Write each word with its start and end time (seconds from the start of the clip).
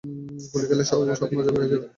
গুলি 0.51 0.65
খেলেই 0.69 0.87
সব 0.89 0.97
মজা 0.99 1.51
বের 1.51 1.61
হয়ে 1.61 1.71
যাবে। 1.71 1.85